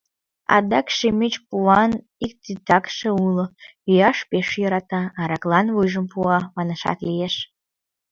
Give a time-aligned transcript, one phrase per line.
[0.55, 1.91] Адак Шемеч куван
[2.25, 3.45] ик титакше уло:
[3.89, 7.35] йӱаш пеш йӧрата, аракалан вуйжым пуа, манашат лиеш.